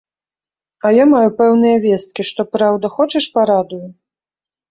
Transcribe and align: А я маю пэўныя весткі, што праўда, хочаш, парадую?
А 0.87 0.93
я 0.93 1.05
маю 1.09 1.29
пэўныя 1.41 1.77
весткі, 1.83 2.21
што 2.29 2.41
праўда, 2.55 2.85
хочаш, 2.97 3.25
парадую? 3.35 3.85